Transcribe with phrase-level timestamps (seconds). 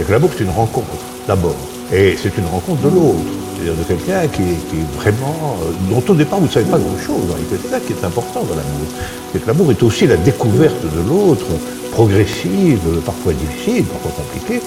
[0.00, 0.96] Et que l'amour, c'est une rencontre,
[1.28, 1.56] d'abord.
[1.92, 3.18] Et c'est une rencontre de l'autre.
[3.54, 5.58] C'est-à-dire de quelqu'un qui, est vraiment.
[5.62, 7.36] Euh, dont au départ, vous ne savez pas grand-chose.
[7.50, 8.86] C'est ça qui est important dans l'amour.
[9.30, 11.44] C'est que l'amour est aussi la découverte de l'autre,
[11.92, 14.62] progressive, parfois difficile, parfois compliquée.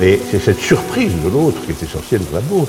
[0.00, 2.66] Mais c'est cette surprise de l'autre qui est essentielle dans l'amour.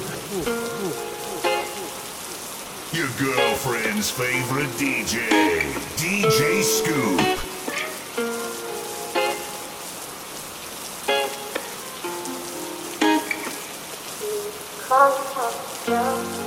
[2.93, 5.17] Your girlfriend's favorite DJ,
[5.97, 7.42] DJ Scoop.
[14.93, 14.99] 我
[15.33, 15.49] 好
[15.87, 16.42] 想。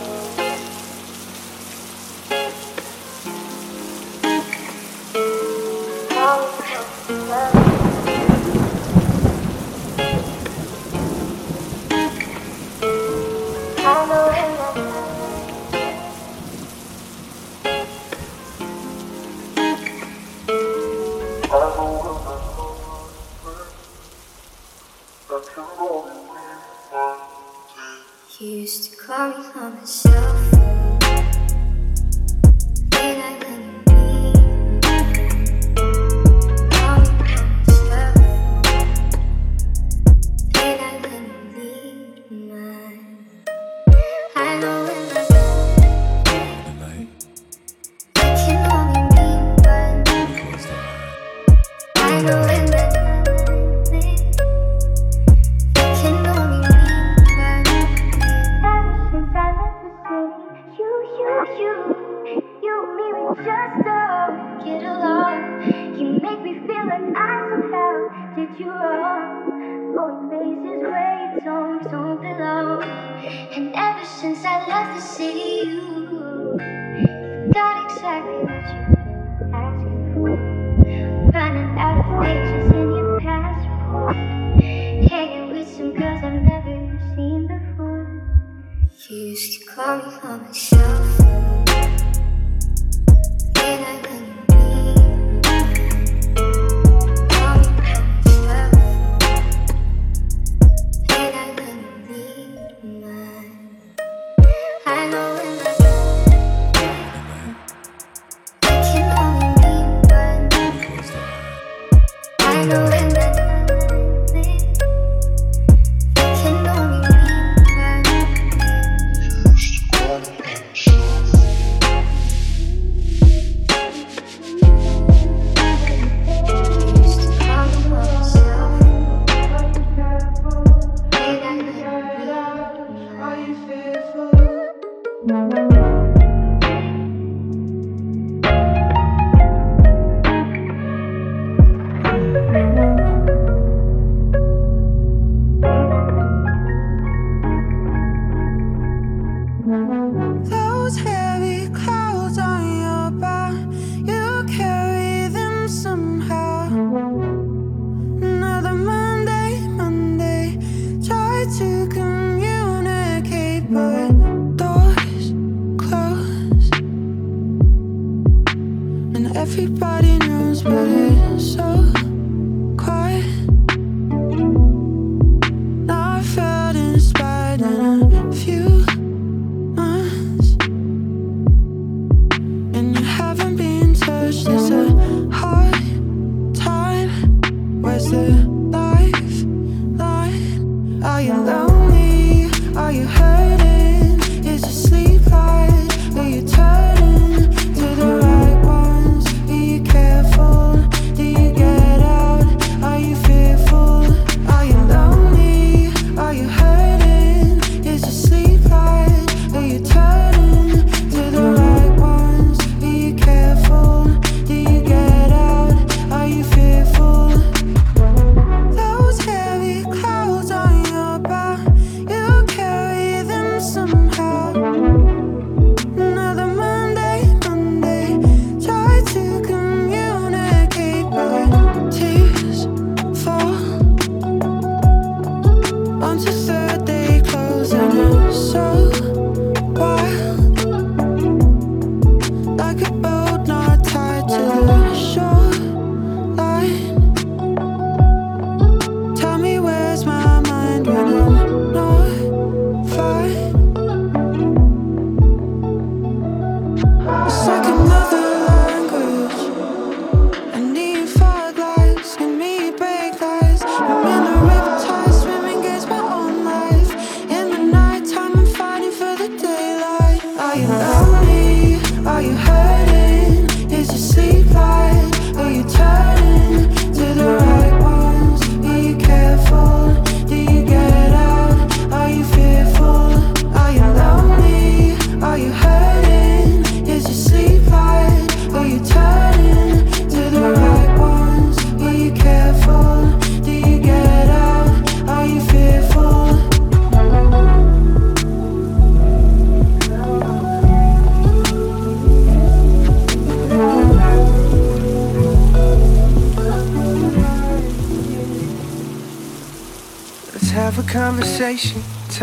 [89.46, 91.55] used to call me on.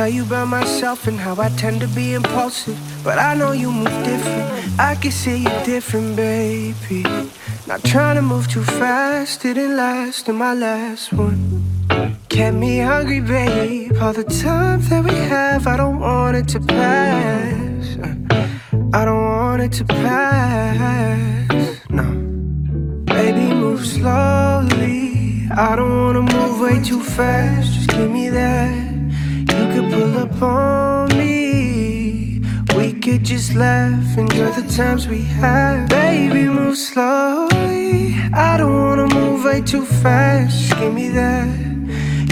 [0.04, 2.78] Tell you about myself and how I tend to be impulsive.
[3.06, 4.78] But I know you move different.
[4.78, 7.04] I can see you different, baby.
[7.68, 11.64] Not trying to move too fast, didn't last in my last one.
[12.28, 13.96] Kept me hungry, babe.
[14.02, 17.98] All the time that we have, I don't want it to pass.
[18.94, 21.80] I don't want it to pass.
[21.90, 22.04] No.
[23.06, 25.48] Baby, move slowly.
[25.50, 27.72] I don't wanna move way too fast.
[27.72, 28.83] Just give me that.
[30.44, 32.42] On me.
[32.76, 35.90] We could just laugh, and enjoy the times we have.
[35.90, 38.16] Baby, move slowly.
[38.34, 40.78] I don't wanna move way too fast.
[40.80, 41.48] Give me that.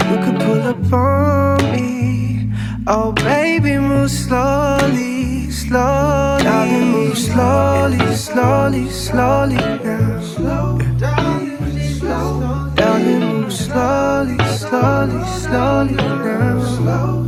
[0.08, 2.50] You could pull up on me.
[2.86, 6.42] Oh, baby, move slowly, slowly.
[6.44, 10.20] Darling, move slowly, slowly, slowly now.
[10.20, 17.21] Slow down, Darling, move slowly, slowly, slowly now.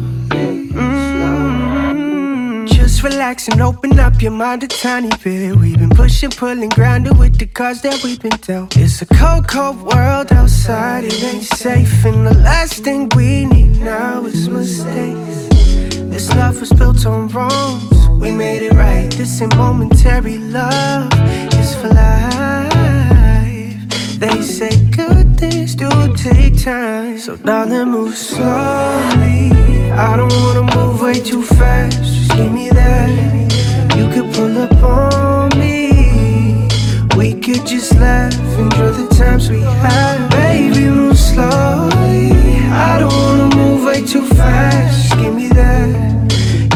[3.04, 5.54] Relax and open up your mind a tiny bit.
[5.56, 8.74] We've been pushing, pulling, grinding with the cards that we've been dealt.
[8.78, 12.04] It's a cold, cold world outside, it ain't safe.
[12.06, 15.48] And the last thing we need now is mistakes.
[16.12, 19.10] This love was built on wrongs, we made it right.
[19.10, 21.10] This ain't momentary love,
[21.52, 22.68] it's for life.
[24.18, 29.52] They say good things do take time, so darling, move slowly.
[29.92, 32.13] I don't wanna move way too fast.
[32.36, 33.96] Give me that.
[33.96, 36.68] You could pull up on me.
[37.16, 40.30] We could just laugh, enjoy the times we had.
[40.30, 42.32] Baby, move slowly.
[42.70, 45.16] I don't wanna move way too fast.
[45.18, 45.88] Give me that.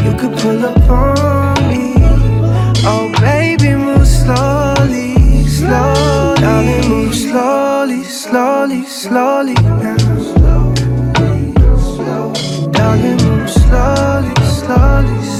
[0.05, 1.93] You could pull up on me.
[2.85, 6.41] Oh, baby, move slowly, slowly.
[6.41, 9.55] Darling, move slowly, slowly, slowly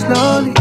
[0.09, 0.58] slowly,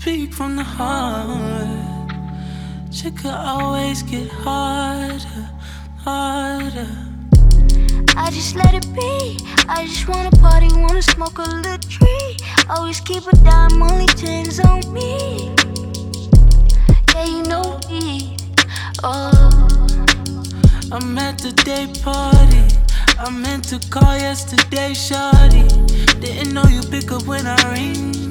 [0.00, 2.12] speak from the heart.
[2.92, 5.50] Shit could always get harder,
[6.04, 6.88] harder.
[8.16, 9.38] I just let it be.
[9.68, 12.36] I just wanna party, wanna smoke a little tree.
[12.70, 15.54] Always keep a dime, only chains on me.
[17.14, 18.36] Yeah, you know me.
[19.02, 19.68] Oh.
[20.92, 22.64] I'm at the day party.
[23.18, 25.66] I meant to call yesterday, shawty.
[26.20, 28.27] Didn't know you pick up when I ring.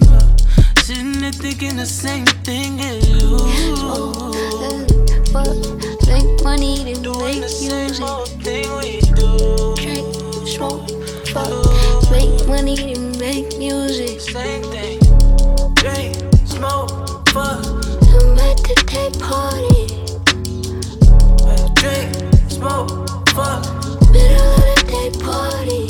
[1.17, 3.37] Sitting there thinking the same thing as you.
[5.33, 5.49] But
[6.05, 8.05] make money to Doing make the same music.
[8.43, 9.73] thing we do.
[9.81, 10.05] Drink,
[10.47, 10.85] smoke,
[11.33, 11.49] fuck.
[12.11, 14.21] Make money to make music.
[14.21, 14.99] Same thing.
[15.73, 16.91] Drink, smoke,
[17.29, 17.65] fuck.
[17.65, 19.87] I'm at the day party.
[21.81, 22.13] Drink,
[22.47, 23.65] smoke, fuck.
[24.11, 25.83] Middle of the day party.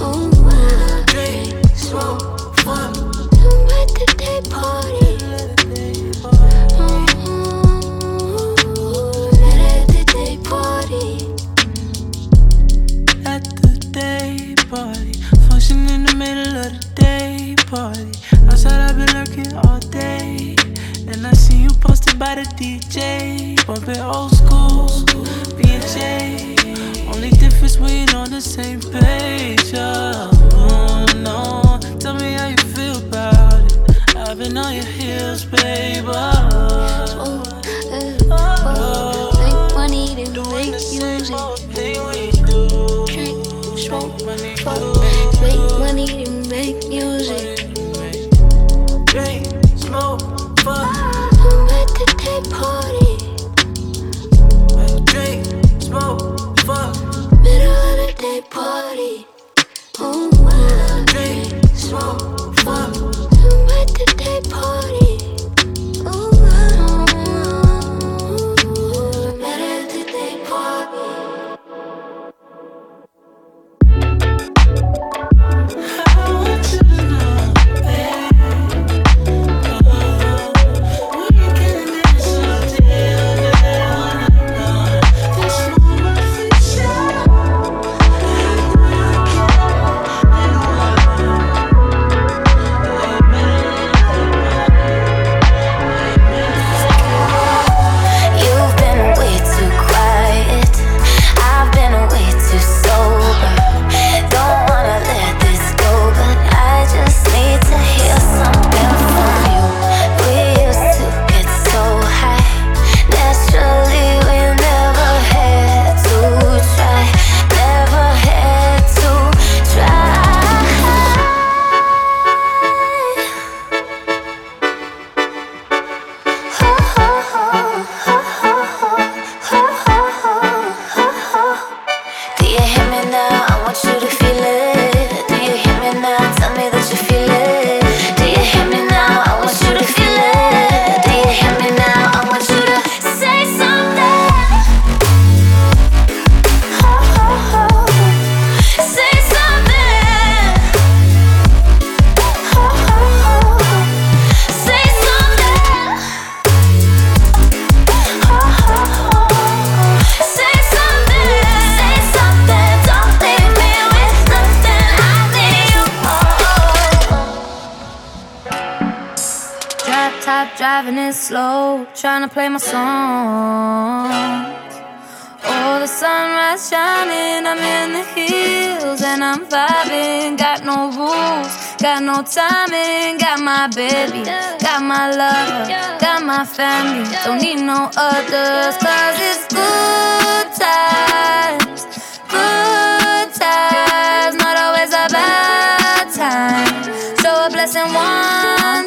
[0.00, 1.04] Oh my.
[1.06, 3.07] Drink, smoke, fuck.
[3.98, 4.14] I'm at
[13.54, 14.68] the day party.
[14.68, 15.12] Party.
[15.70, 18.12] In the middle of the day party.
[18.48, 20.54] Outside I've been lurking all day.
[21.08, 23.56] And I see you posted by the DJ.
[23.66, 24.88] Bumping old school,
[25.58, 27.08] BJ.
[27.12, 29.72] Only difference we ain't on the same page.
[29.74, 30.37] Oh,
[34.56, 36.04] on your heels, babe.
[36.06, 36.57] Oh.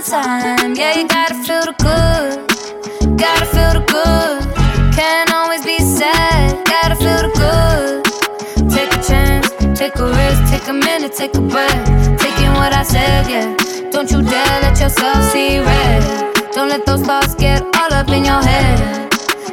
[0.04, 0.74] Time.
[0.74, 4.96] Yeah, you gotta feel the good, gotta feel the good.
[4.96, 8.72] Can't always be sad, gotta feel the good.
[8.72, 11.86] Take a chance, take a risk, take a minute, take a breath.
[12.20, 13.56] Taking what I said, yeah.
[13.92, 16.52] Don't you dare let yourself see red.
[16.54, 19.10] Don't let those thoughts get all up in your head.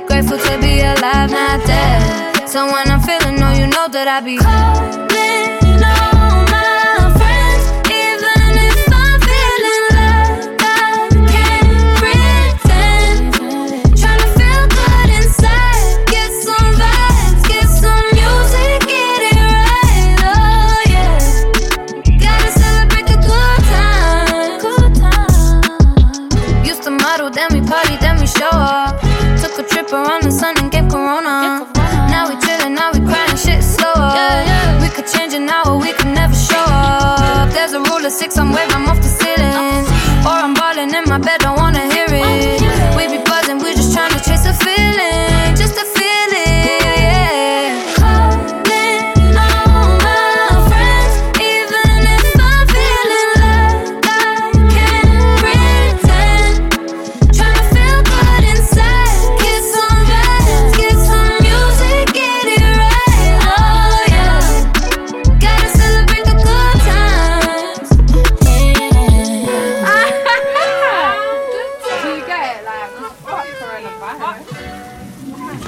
[0.07, 2.49] Grateful to be alive, not dead.
[2.49, 5.08] So when I'm feeling low, you know that I be calling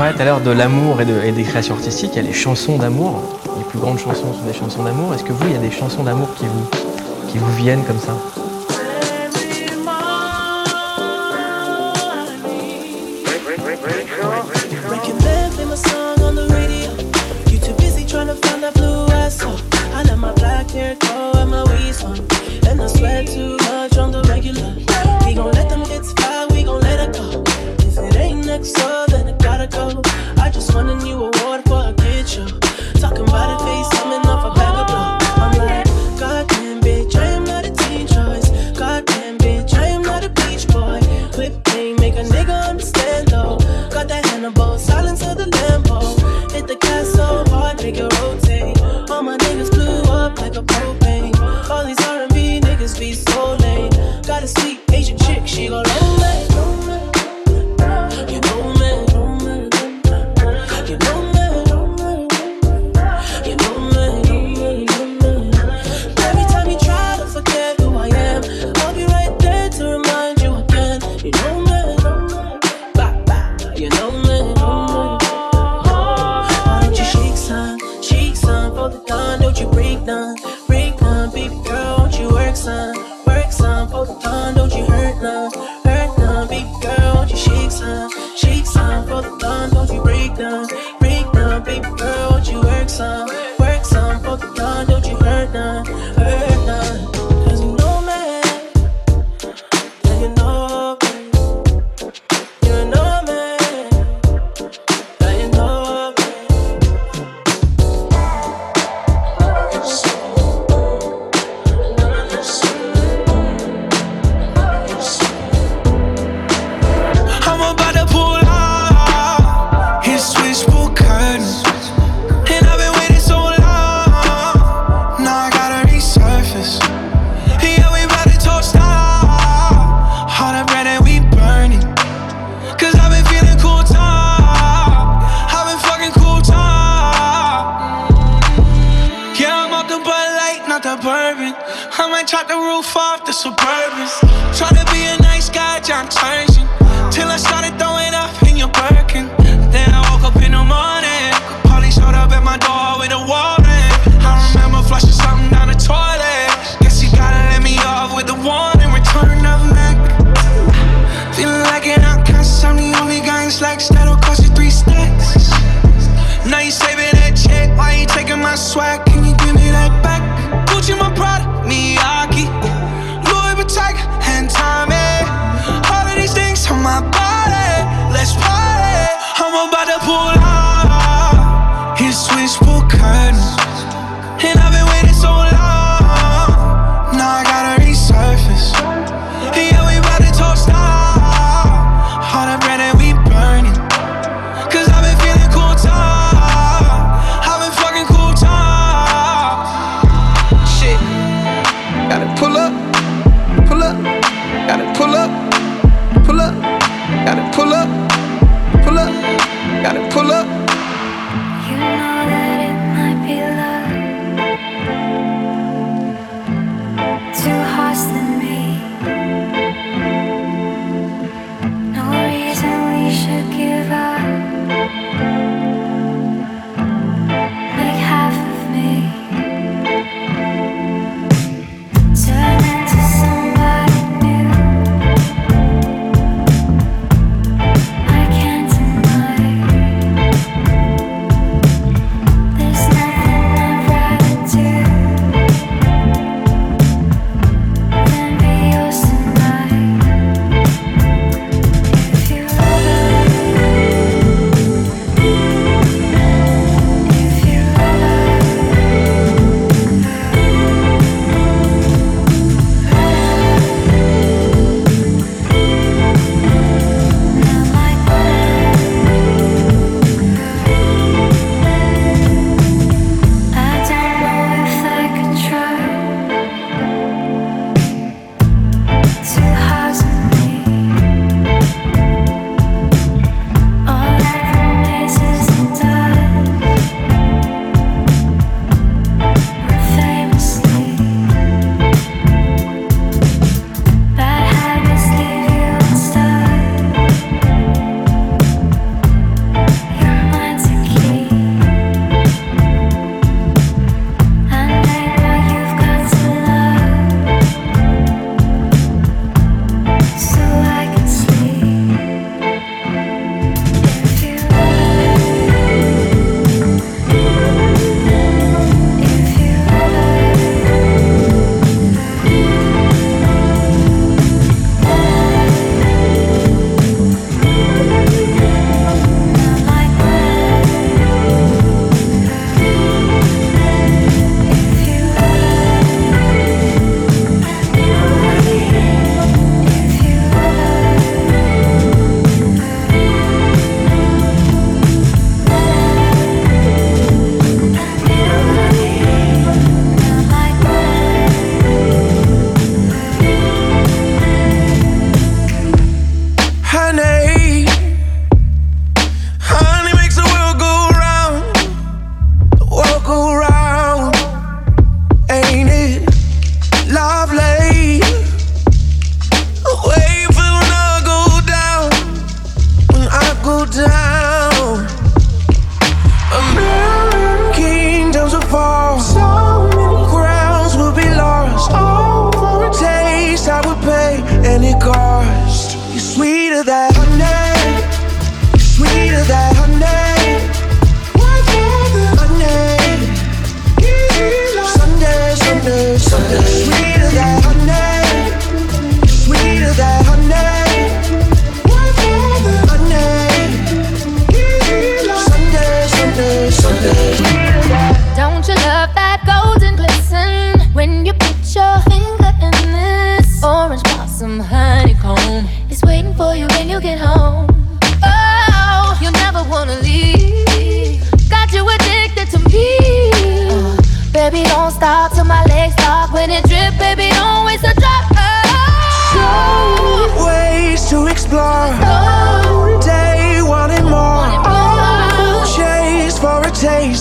[0.01, 2.13] parlais tout à l'heure de l'amour et, des créations artistiques.
[2.15, 3.21] Il y a les chansons d'amour.
[3.59, 5.13] Les plus grandes chansons sont des chansons d'amour.
[5.13, 6.29] Est-ce que vous, il y a des chansons d'amour
[7.29, 8.17] qui vous viennent comme ça?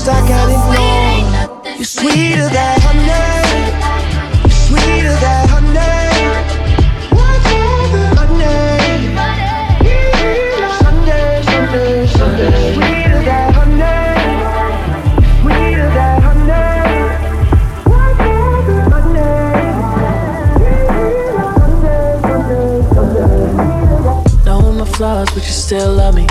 [0.09, 1.75] A taste, I can't ignore.
[1.75, 3.61] You're sweeter than honey,
[4.43, 5.79] You sweeter than honey.
[7.11, 7.59] Honey,
[10.79, 12.73] Sunday, Sunday, Sunday.
[12.73, 14.07] Sweeter than honey,
[15.41, 16.17] sweeter than
[24.45, 26.27] Knowing my flaws, but you still love me.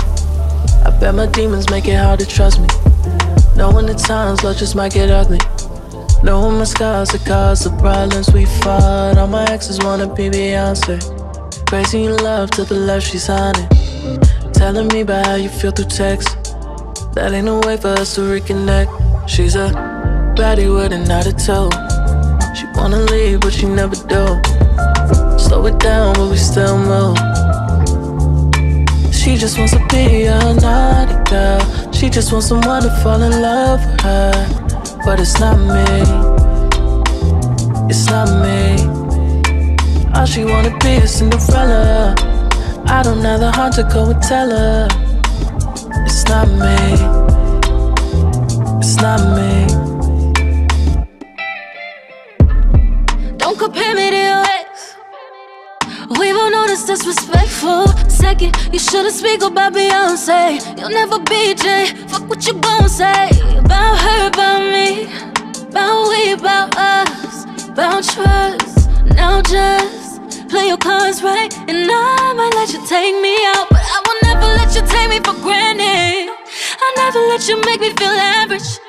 [0.85, 2.67] I bet my demons make it hard to trust me.
[3.59, 5.37] Knowing the times love just might get ugly.
[6.23, 9.17] Knowing my scars that cause the problems we fought.
[9.17, 10.95] All my exes wanna be Beyonce.
[11.67, 13.67] Crazy in love to the left she's honey.
[14.53, 16.29] Telling me about how you feel through text.
[17.15, 19.27] That ain't no way for us to reconnect.
[19.27, 19.67] She's a
[20.37, 21.73] baddie with an attitude.
[22.55, 24.23] She wanna leave, but she never do.
[25.37, 27.17] Slow it down, but we still move.
[29.13, 31.78] She just wants to be a naughty girl.
[31.99, 34.31] She just wants someone to fall in love with her.
[35.03, 35.99] But it's not me.
[37.89, 38.87] It's not me.
[40.15, 42.15] All she wanna be is Cinderella.
[42.85, 44.87] I don't have the heart to go and tell her.
[46.05, 46.77] It's not me.
[48.79, 49.78] It's not me.
[56.85, 57.87] That's disrespectful.
[58.09, 60.59] Second, you shouldn't speak about Beyonce.
[60.77, 61.87] You'll never be Jay.
[62.07, 65.05] Fuck what you gon' say about her, about me,
[65.69, 68.89] about we, about us, about trust.
[69.15, 73.81] Now just play your cards right, and I might let you take me out, but
[73.81, 76.29] I will never let you take me for granted.
[76.81, 78.79] I'll never let you make me feel average.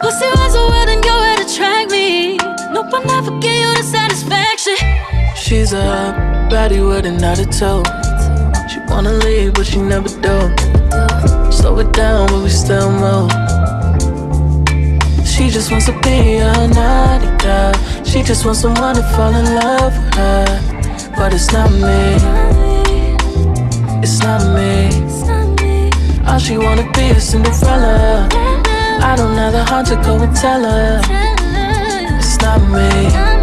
[0.00, 2.36] Pussy was a world and you're to track me.
[2.72, 5.15] Nope, I never give you the satisfaction.
[5.46, 6.12] She's a
[6.50, 7.20] baddie with an
[7.52, 7.84] toe.
[8.68, 10.36] She wanna leave, but she never do.
[11.52, 13.30] Slow it down, but we still move.
[15.24, 17.72] She just wants to be a naughty girl.
[18.02, 21.12] She just wants someone to fall in love with her.
[21.16, 22.16] But it's not me.
[24.02, 24.88] It's not me.
[25.06, 25.90] It's not me.
[26.26, 28.28] All she wanna be is Cinderella.
[29.00, 31.00] I don't have the heart to go and tell her.
[32.18, 33.35] It's not me.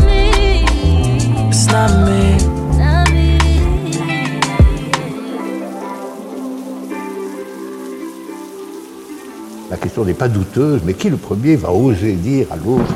[9.70, 12.94] La question n'est pas douteuse, mais qui le premier va oser dire à l'autre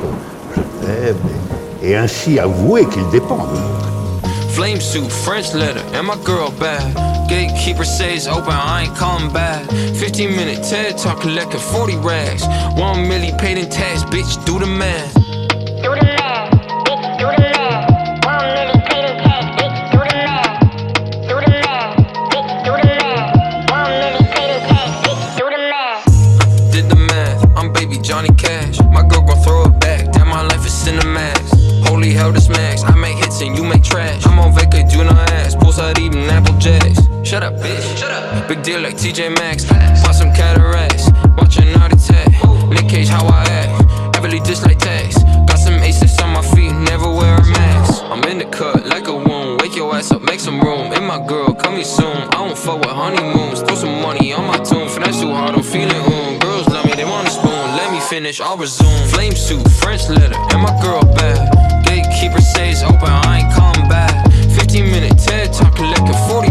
[0.56, 1.16] je t'aime
[1.82, 3.88] et, et ainsi avouer qu'il dépend de l'autre?
[4.50, 6.94] Flame suit, French letter, and my girl bad.
[7.28, 9.68] Gatekeeper says open, I ain't calling back.
[9.96, 12.46] 15 minute TED talk collecting 40 rags.
[12.76, 15.17] 1 milli paid in tax, bitch, do the math.
[37.38, 37.96] Shut up, bitch.
[37.96, 38.48] Shut up.
[38.48, 39.64] Big deal like TJ Maxx.
[40.02, 41.08] Bought some cataracts.
[41.36, 42.34] Watching Art Attack.
[42.68, 44.16] Nick Cage, how I act.
[44.16, 45.22] Heavily dislike tax.
[45.46, 48.02] Got some aces on my feet, never wear a mask.
[48.06, 49.62] I'm in the cut like a wound.
[49.62, 50.90] Wake your ass up, make some room.
[50.92, 52.26] And my girl, coming soon.
[52.34, 53.62] I don't fuck with honeymoons.
[53.62, 54.88] Throw some money on my tune.
[54.88, 56.40] Finesse too hard, I'm feeling um.
[56.40, 57.52] Girls love me, they want a spoon.
[57.78, 59.06] Let me finish, I'll resume.
[59.14, 61.54] Flame suit, French letter, and my girl bad.
[61.86, 64.26] Gatekeeper says open, I ain't coming back.
[64.58, 66.47] 15 minute TED talk collecting 40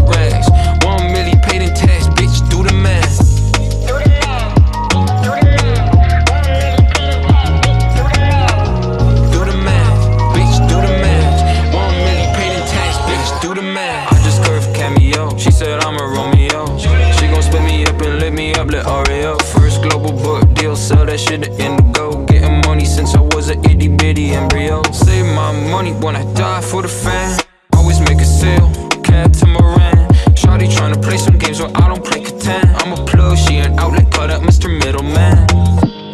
[21.39, 24.81] bit of go, Getting money since I was an itty bitty embryo.
[24.91, 27.39] Save my money when I die for the fan.
[27.73, 28.69] Always make a sale,
[29.03, 33.05] cat to Moran Shawty tryna play some games where I don't play content I'm a
[33.05, 34.67] plug, she an outlet, cut up Mr.
[34.67, 35.47] Middleman.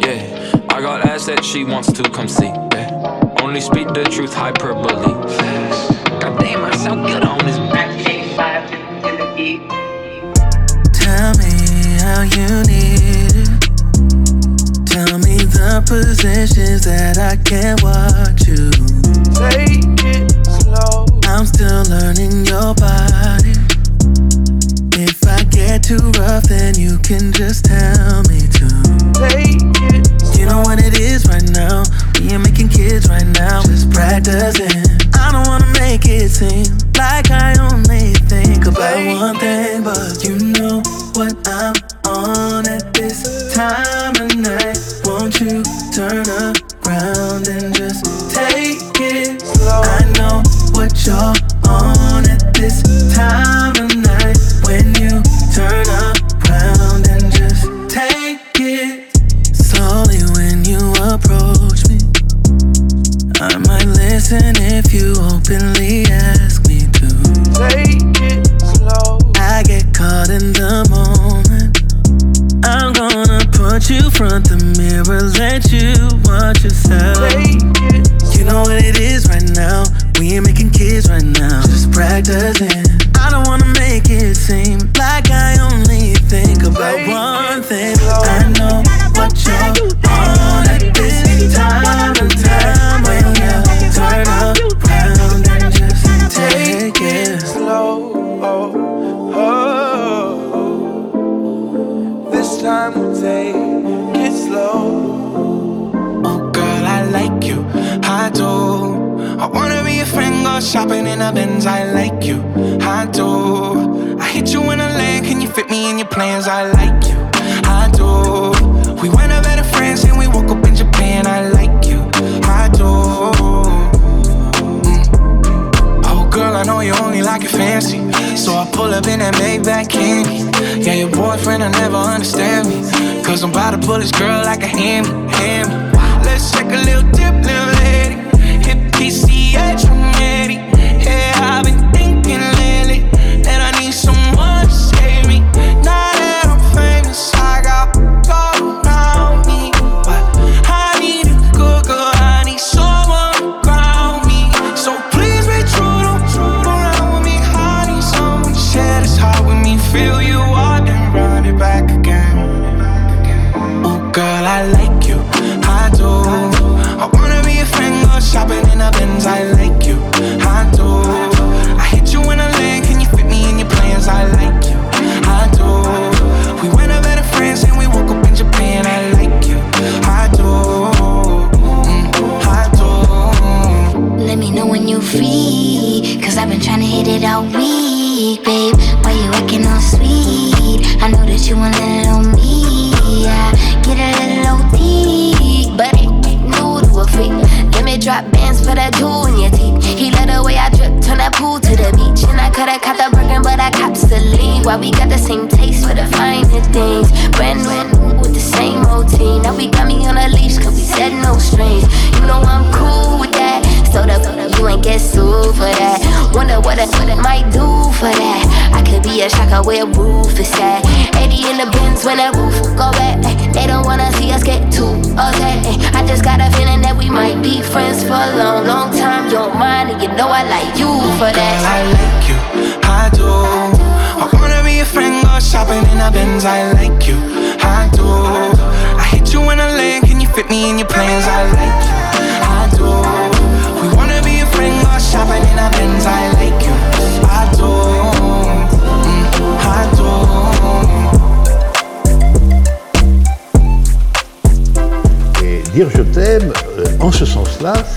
[0.00, 2.52] Yeah, I got ass that she wants to come see.
[2.72, 3.34] Yeah.
[3.40, 5.83] Only speak the truth, hyperbole.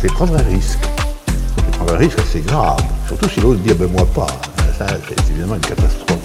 [0.01, 0.79] c'est prendre un risque.
[1.25, 4.27] C'est prendre un risque assez grave, surtout si l'autre dit ah ben moi pas.
[4.77, 6.19] Ça, c'est évidemment une catastrophe.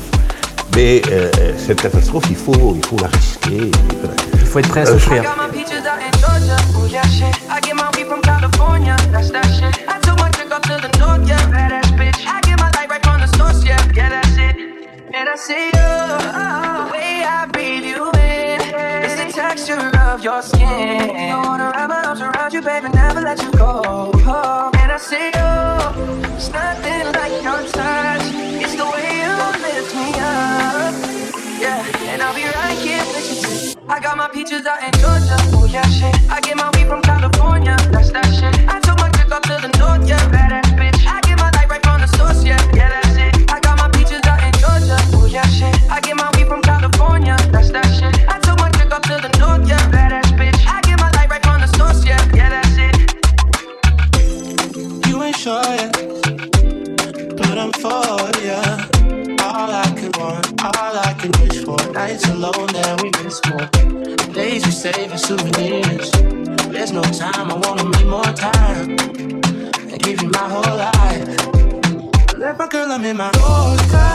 [0.75, 3.71] Mais euh, euh, cette catastrophe, il faut, il faut la risquer.
[4.35, 5.23] Il faut être prêt à euh, souffrir.
[23.35, 24.11] let you go.
[24.81, 28.25] And I say, oh, it's nothing like your touch.
[28.62, 30.92] It's the way you lift me up.
[31.62, 33.83] Yeah, and I'll be right here with you.
[33.88, 35.37] I got my peaches out in Georgia.
[35.57, 36.14] Oh, yeah, shit.
[36.31, 37.77] I get my weed from California.
[37.90, 38.55] That's that shit.
[38.68, 38.82] I
[62.12, 64.35] Nights alone that we miss more.
[64.35, 66.11] Days we save as souvenirs.
[66.68, 68.98] There's no time, I wanna make more time
[69.90, 72.37] and give you my whole life.
[72.37, 74.13] Left my girl, I'm in my Yorker.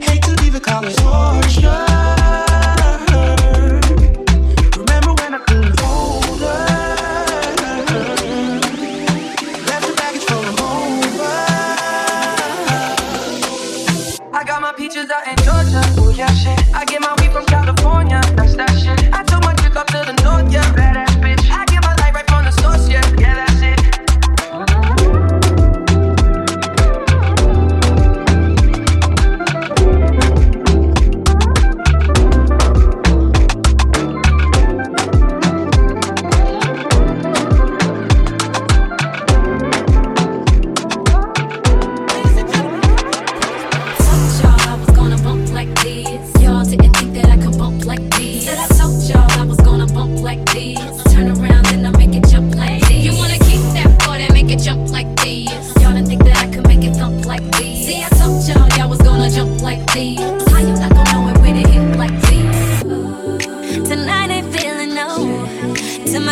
[0.00, 1.85] Hate to leave it, call torture.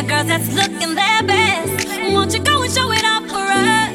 [0.06, 1.88] Girls that's looking their best.
[2.12, 3.92] Won't you go and show it off for us?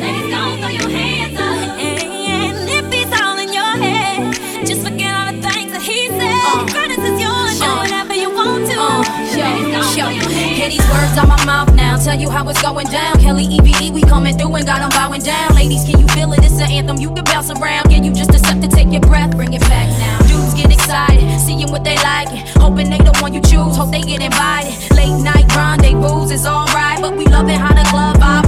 [0.00, 1.78] Ladies, don't throw your hands up.
[1.78, 6.40] And if he's all in your head, just forget all the things that he said.
[6.48, 8.78] Uh, Credit is yours, do uh, whatever you want to.
[8.80, 9.02] Uh,
[9.36, 11.98] Ladies, don't throw your hands Hear these words out my mouth now.
[11.98, 13.20] Tell you how it's going down.
[13.20, 15.54] Kelly EBE, we coming through and got 'em bowing down.
[15.54, 16.42] Ladies, can you feel it?
[16.44, 17.90] It's an anthem you can bounce around.
[17.92, 20.18] Yeah, you just accept to take your breath, bring it back now.
[20.26, 22.28] Dudes get excited, seeing what they like,
[22.58, 23.76] hoping they the one you choose.
[23.76, 24.74] Hope they get invited.
[24.96, 28.41] Late night grind rendezvous is alright, but we loving how the club vibrating.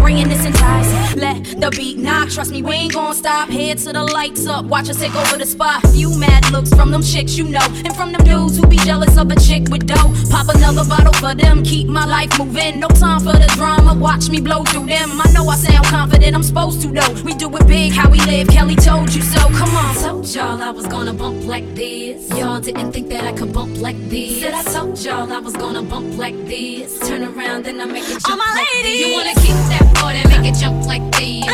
[1.64, 1.72] This enticing.
[1.72, 2.30] Let the beat knock.
[2.30, 3.48] Trust me, we ain't gonna stop.
[3.48, 5.82] Head to the lights up, watch us take over the spot.
[5.92, 9.16] Few mad looks from them chicks you know, and from them dudes who be jealous
[9.16, 10.12] of a chick with dough.
[10.30, 12.80] Pop another bottle for them, keep my life moving.
[12.80, 15.20] No time for the drama, watch me blow through them.
[15.20, 17.22] I know I sound confident, I'm supposed to though.
[17.22, 18.48] We do it big, how we live.
[18.48, 19.40] Kelly told you so.
[19.40, 19.94] Come on.
[19.96, 22.28] Told y'all I was gonna bump like this.
[22.30, 24.40] Y'all didn't think that I could bump like this.
[24.40, 26.98] Said I told y'all I was gonna bump like this.
[27.08, 29.00] Turn around and I make it jump All my like ladies.
[29.00, 29.08] this.
[29.08, 31.53] You wanna keep that boy and make it jump like this.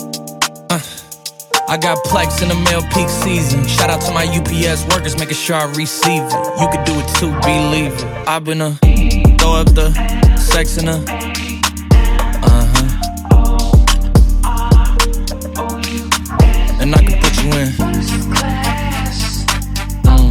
[1.71, 3.65] I got Plex in the mail peak season.
[3.65, 6.33] Shout out to my UPS workers, making sure I receive it.
[6.59, 8.03] You could do it too, believe it.
[8.27, 8.71] I've been a
[9.39, 9.93] throw up the
[10.35, 11.01] sex in her.
[12.43, 12.87] Uh huh.
[16.81, 17.69] And I can put you in.
[20.03, 20.29] Mm,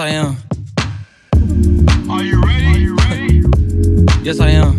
[0.00, 0.45] I
[4.26, 4.74] Yes, I am.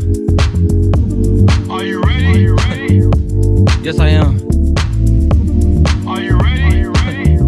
[1.71, 2.25] Are you ready?
[2.25, 2.95] Are you ready?
[3.81, 4.35] yes, I am.
[6.05, 6.63] Are you ready?
[6.63, 7.39] Are you ready?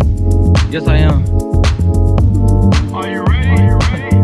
[0.71, 1.25] Yes, I am.
[2.95, 3.49] Are you ready?
[3.49, 4.15] Are you ready?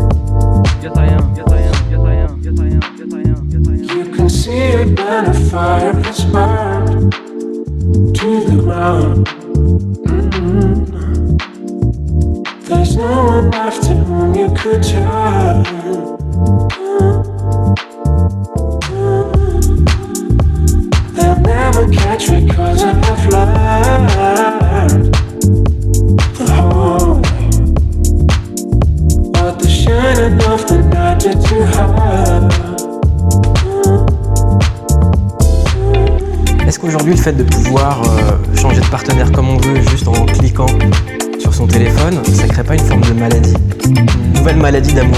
[0.82, 1.36] Yes, I am.
[1.36, 1.76] Yes, I am.
[1.92, 2.42] Yes, I am.
[2.46, 3.50] Yes, I am.
[3.52, 4.00] Yes, I am.
[4.00, 9.28] You can see it when a fire is burned to the ground.
[10.08, 10.86] Mm-hmm.
[12.70, 15.75] There's no one left to whom you could turn.
[22.16, 22.30] Est-ce
[36.80, 40.68] qu'aujourd'hui le fait de pouvoir euh, changer de partenaire comme on veut juste en cliquant
[41.38, 43.54] sur son téléphone, ça crée pas une forme de maladie?
[43.88, 45.18] Une nouvelle maladie d'amour.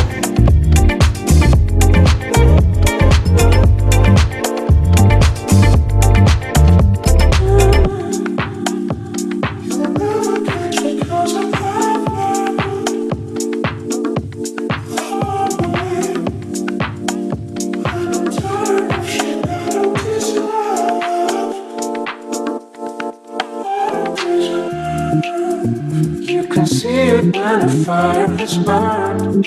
[27.38, 29.46] and a fire is burned.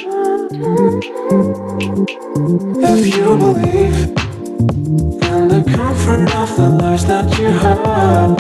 [2.83, 3.97] If you believe
[5.31, 8.37] in the comfort of the lies that you heard.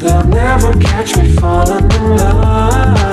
[0.00, 3.05] They'll never catch me falling in love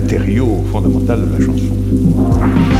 [0.00, 2.77] matériau fondamental de la chanson.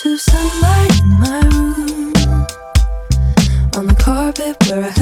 [0.00, 2.12] patch of sunlight in my room.
[3.76, 4.99] On the carpet where I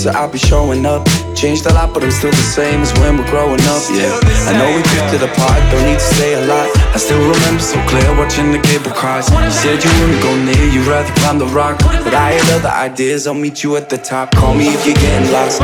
[0.00, 1.06] So I'll be showing up.
[1.36, 3.84] Changed a lot, but I'm still the same as when we're growing up.
[3.92, 4.08] Yeah,
[4.48, 6.74] I know we drifted it apart, don't need to say a lot.
[6.94, 9.28] I still remember so clear watching the cable cars.
[9.28, 11.80] You said you wouldn't go near, you'd rather climb the rock.
[11.84, 14.30] But I had other ideas, I'll meet you at the top.
[14.34, 15.60] Call me if you're getting lost.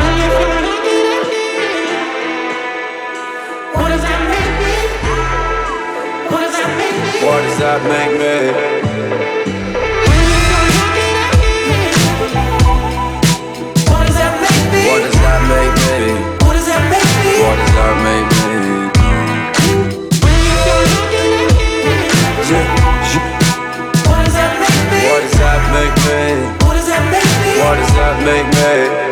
[7.25, 9.66] What does that make me?
[27.97, 29.06] not make me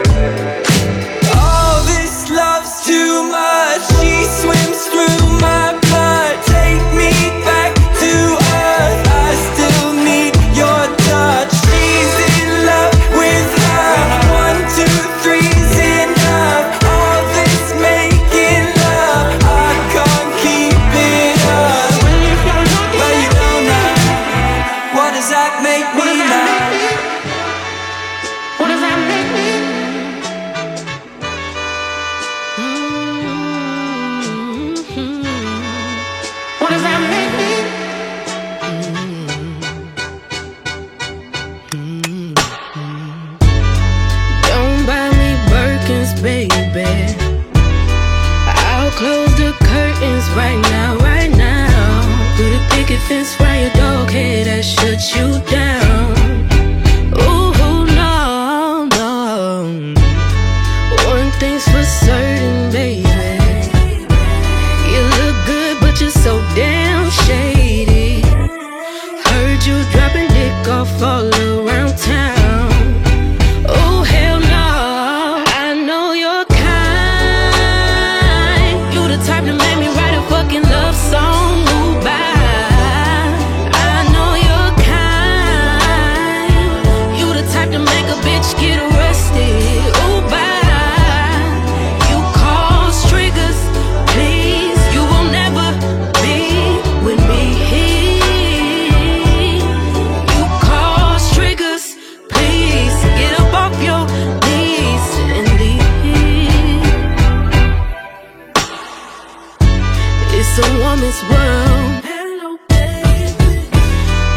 [110.95, 112.03] A woman's world.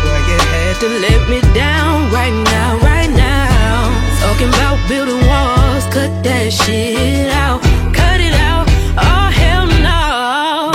[0.04, 3.94] Why you had to let me down right now, right now?
[4.18, 7.62] Talking about building walls, cut that shit out,
[7.94, 8.66] cut it out.
[8.98, 10.72] Oh hell no.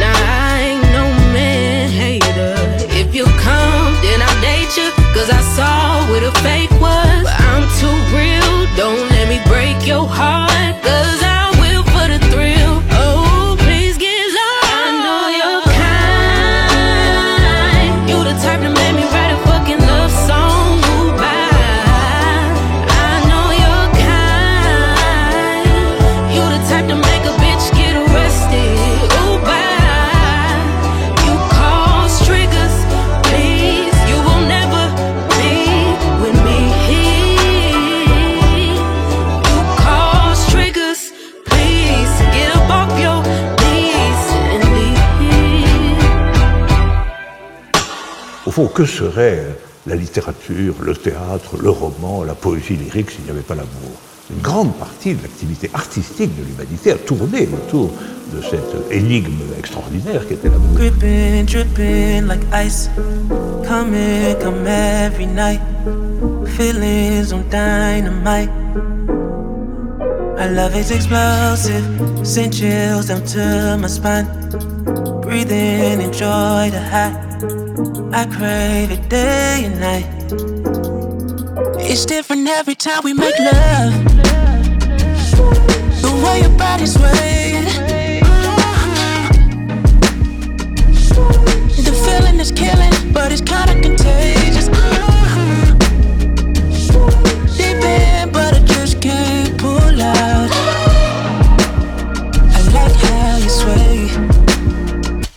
[0.00, 1.04] Nah, I ain't no
[1.36, 2.56] man hater.
[2.96, 4.88] If you come, then I'll date you.
[5.12, 6.71] Cause I saw what a fake
[48.72, 49.44] que serait
[49.86, 53.92] la littérature, le théâtre, le roman, la poésie lyrique s'il n'y avait pas l'amour?
[54.30, 57.90] Une grande partie de l'activité artistique de l'humanité a tourné autour
[58.34, 60.78] de cette énigme extraordinaire qui était l'amour.
[62.26, 62.88] Like ice.
[63.68, 65.60] Come every night.
[67.32, 68.50] On dynamite.
[70.38, 71.84] Our love is explosive.
[72.22, 74.26] Send chills down to my spine.
[75.20, 77.31] Breathe in, enjoy the high.
[78.14, 80.06] I crave it day and night.
[81.80, 84.04] It's different every time we make love.
[86.02, 87.64] The way your body swaying.
[91.86, 94.41] The feeling is killing, but it's kinda contagious.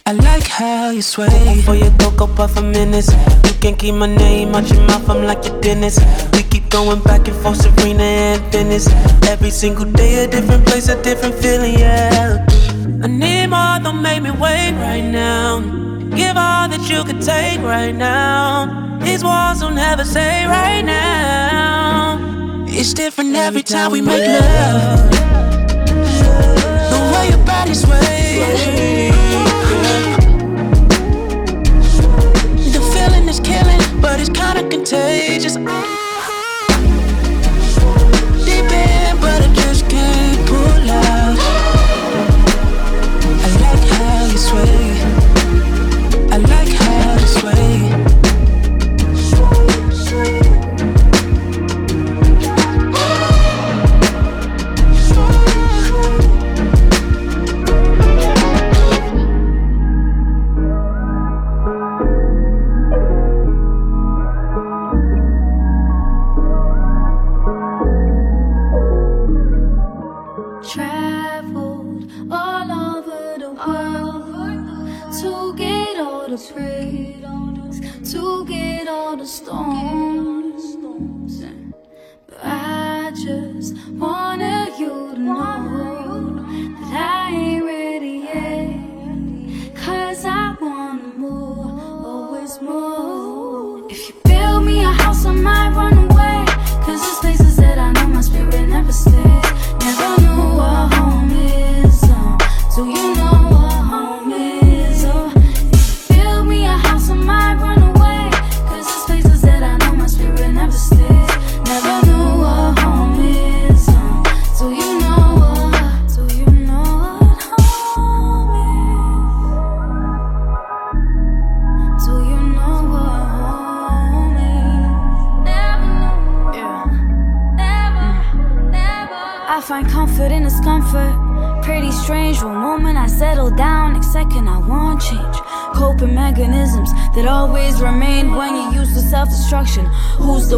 [0.07, 1.63] I like how you sway.
[1.65, 3.11] For your cocoa puff for minutes.
[3.47, 5.99] You can't keep my name out your mouth, I'm like your dentist.
[6.33, 8.87] We keep going back and forth, Serena and Venus.
[9.27, 12.45] Every single day, a different place, a different feeling, yeah.
[13.01, 15.61] I need more, don't make me wait right now.
[16.15, 18.99] Give all that you could take right now.
[18.99, 22.19] These walls will never say right now.
[22.67, 25.24] It's different every time we make love.
[27.31, 29.11] The way.
[32.71, 35.57] The feeling is killing, but it's kinda contagious.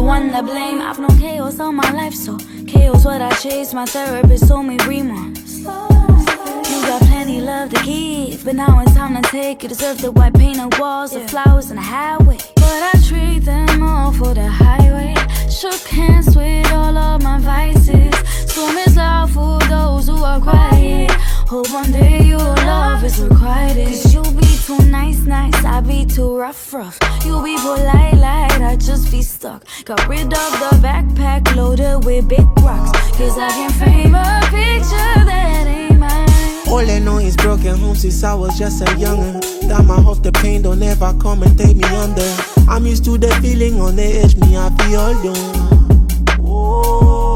[0.08, 0.80] One to blame?
[0.80, 3.74] I've known chaos all my life, so chaos what I chase.
[3.74, 5.58] My therapist told me remorse.
[5.58, 9.62] You got plenty love to give, but now it's time to take.
[9.62, 12.38] You deserve the white painted walls, the flowers, and the highway.
[12.56, 15.14] But I trade them all for the highway.
[15.50, 18.14] Shook hands with all of my vices.
[18.50, 21.10] Storm is loud for those who are quiet.
[21.48, 23.86] Hope one day your love is requited.
[23.88, 25.54] Cause you be too nice, nice.
[25.64, 26.98] I be too rough, rough.
[27.24, 28.60] You be polite, light.
[28.60, 29.64] I just be stuck.
[29.86, 32.92] Got rid of the backpack loaded with big rocks.
[33.16, 36.68] Cause I can frame a picture that ain't mine.
[36.68, 39.40] All I know is broken home since I was just a youngin'.
[39.68, 42.30] That my hope the pain don't ever come and take me under.
[42.68, 46.08] I'm used to the feeling on the edge, me I feel alone.
[46.46, 47.27] Oh.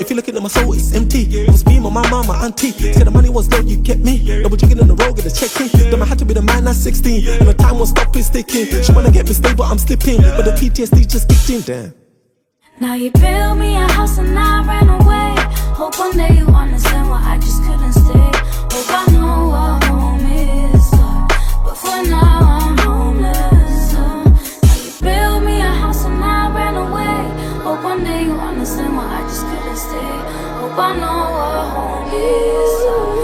[0.00, 1.28] If you looking at my soul, it's empty.
[1.28, 2.70] It was me, my mama, my auntie.
[2.70, 4.42] Said the money was low, you kept me.
[4.42, 5.90] Double checking on the road, get a check in.
[5.90, 7.28] Then I had to be the man at 16.
[7.28, 8.82] And the time was stopping, sticking.
[8.82, 10.22] She wanna get me stable, I'm slipping.
[10.22, 11.94] But the PTSD just kicked in, damn.
[12.80, 15.34] Now you built me a house and I ran away.
[15.76, 18.30] Hope one day you understand why I just couldn't stay.
[18.72, 20.90] Hope I know what home is.
[21.62, 22.59] But for now
[30.82, 33.19] I know what home is.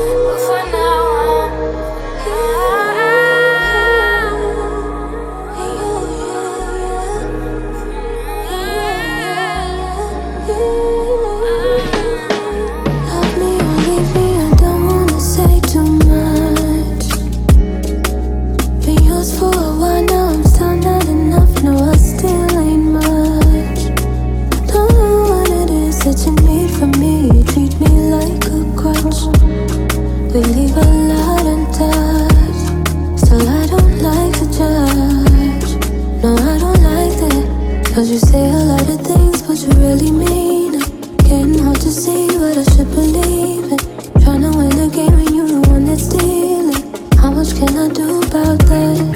[38.06, 41.18] You say a lot of things, but you really mean it.
[41.24, 43.80] Getting hard to see, but I should believe it.
[44.22, 46.72] Tryna win a game when you're the one that's stealing.
[47.18, 49.15] How much can I do about that?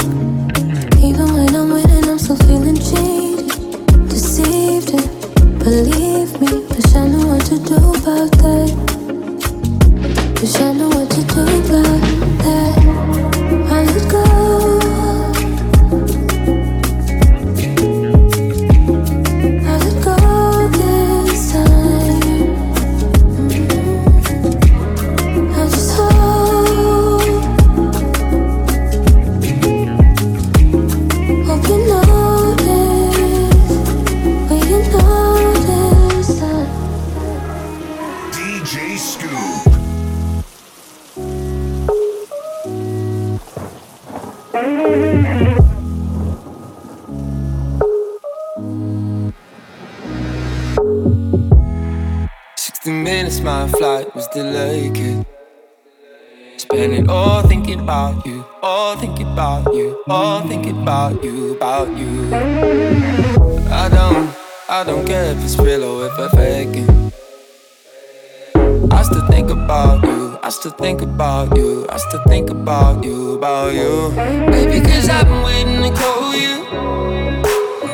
[72.01, 74.11] I still think about you, about you.
[74.51, 76.65] Baby, cause I've been waiting to call you.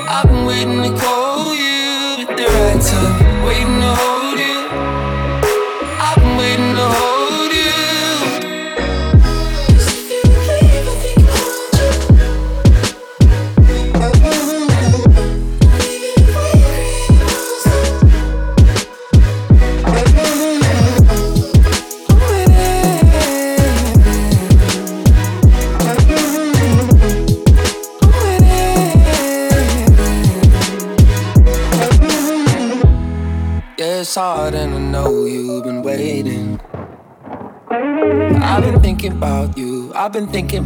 [0.09, 1.16] I've been waiting to call you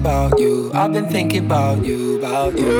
[0.00, 2.72] about you, I've been thinking about you, about you.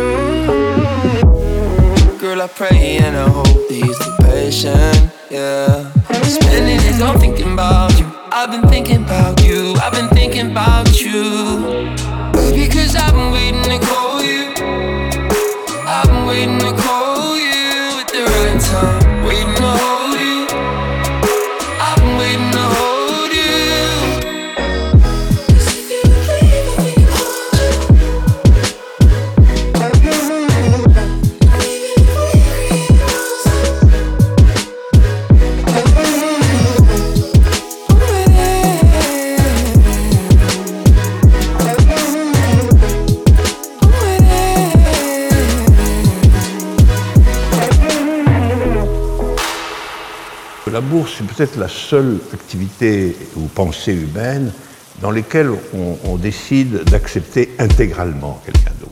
[2.19, 5.93] Girl, I pray and I hope these you're patient, yeah.
[6.23, 7.80] Spending it all thinking about
[51.17, 54.53] c'est peut-être la seule activité ou pensée humaine
[55.01, 55.51] dans laquelle
[56.05, 58.91] on décide d'accepter intégralement quelqu'un d'autre.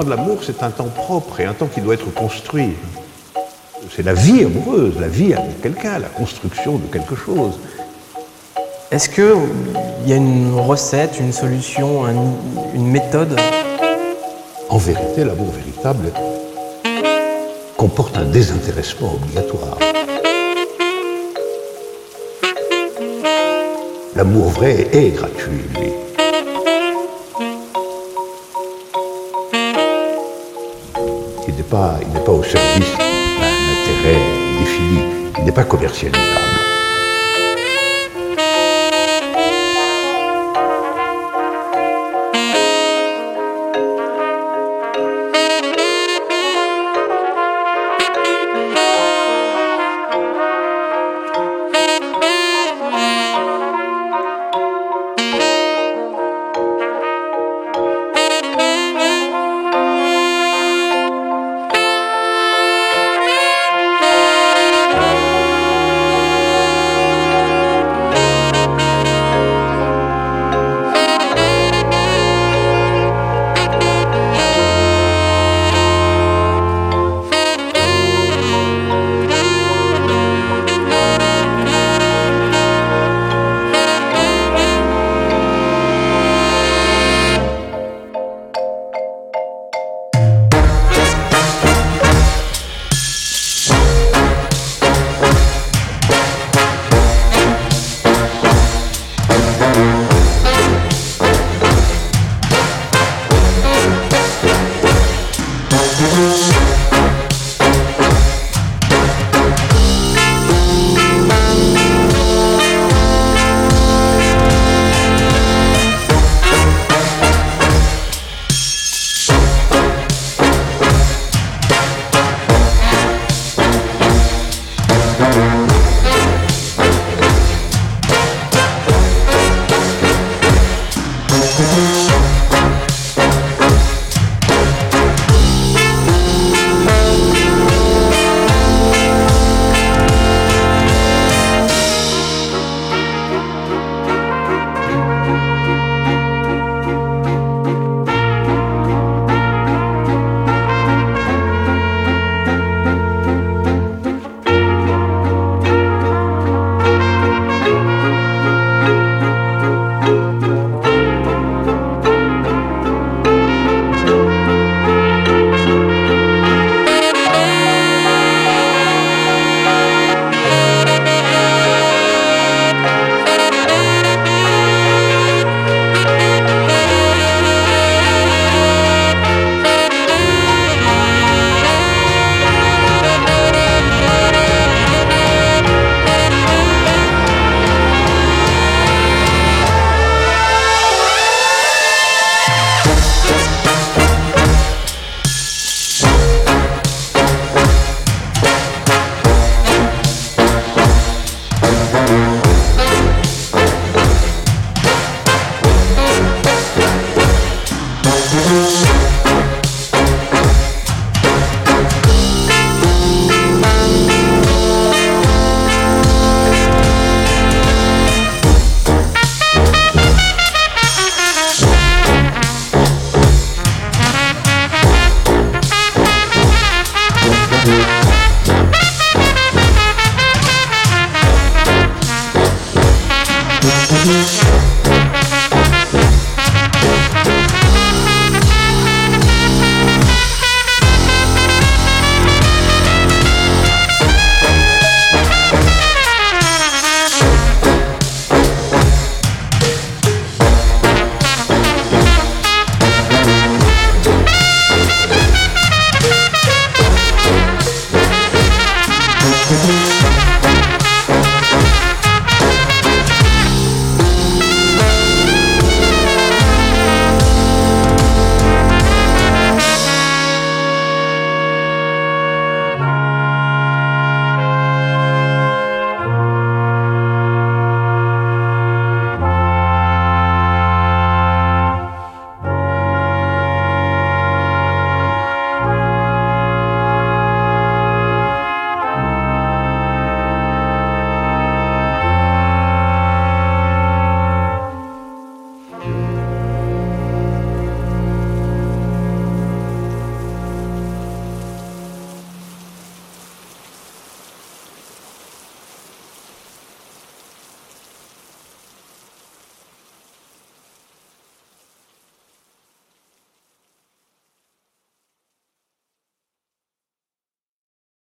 [0.00, 2.70] Temps de l'amour, c'est un temps propre et un temps qui doit être construit.
[3.94, 7.58] C'est la vie amoureuse, la vie avec quelqu'un, la construction de quelque chose.
[8.90, 12.14] Est-ce qu'il y a une recette, une solution, un-
[12.74, 13.38] une méthode?
[14.70, 16.12] En vérité, l'amour véritable
[17.76, 19.78] comporte un désintéressement obligatoire.
[24.16, 25.90] L'amour vrai est gratuit, lui.
[31.72, 34.18] Il n'est pas au service d'un intérêt
[34.58, 35.02] défini.
[35.38, 36.59] Il n'est pas commercialisable.